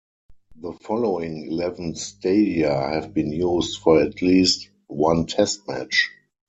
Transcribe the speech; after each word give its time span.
The 0.59 0.73
following 0.73 1.45
eleven 1.51 1.93
stadia 1.93 2.71
have 2.73 3.13
been 3.13 3.31
used 3.31 3.79
for 3.81 4.01
at 4.01 4.23
least 4.23 4.67
one 4.87 5.27
Test 5.27 5.67
match. 5.67 6.09